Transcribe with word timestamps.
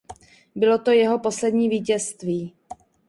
Bylo 0.55 0.77
to 0.79 0.91
jeho 0.91 1.19
poslední 1.19 1.69
vítězství. 1.69 2.53